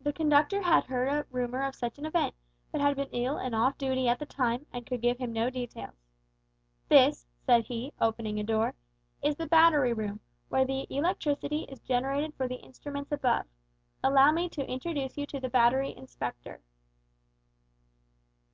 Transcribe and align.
The 0.00 0.14
conductor 0.14 0.62
had 0.62 0.84
heard 0.84 1.08
a 1.08 1.26
rumour 1.30 1.60
of 1.62 1.74
such 1.74 1.98
an 1.98 2.06
event, 2.06 2.34
but 2.72 2.80
had 2.80 2.96
been 2.96 3.10
ill 3.12 3.36
and 3.36 3.54
off 3.54 3.76
duty 3.76 4.08
at 4.08 4.18
the 4.18 4.24
time, 4.24 4.64
and 4.72 4.86
could 4.86 5.02
give 5.02 5.18
him 5.18 5.30
no 5.30 5.50
details. 5.50 6.06
"This," 6.88 7.26
said 7.44 7.64
he, 7.64 7.92
opening 8.00 8.40
a 8.40 8.42
door, 8.42 8.72
"is 9.20 9.36
the 9.36 9.46
Battery 9.46 9.92
Room, 9.92 10.20
where 10.48 10.64
the 10.64 10.86
electricity 10.88 11.64
is 11.68 11.80
generated 11.80 12.32
for 12.34 12.48
the 12.48 12.62
instruments 12.64 13.12
above. 13.12 13.44
Allow 14.02 14.32
me 14.32 14.48
to 14.48 14.66
introduce 14.66 15.18
you 15.18 15.26
to 15.26 15.38
the 15.38 15.50
Battery 15.50 15.94
Inspector." 15.94 16.62